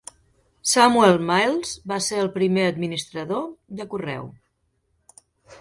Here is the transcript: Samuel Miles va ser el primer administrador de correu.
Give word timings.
Samuel 0.71 1.19
Miles 1.27 1.75
va 1.93 1.99
ser 2.07 2.19
el 2.23 2.31
primer 2.39 2.65
administrador 2.71 3.47
de 3.81 3.91
correu. 3.93 4.29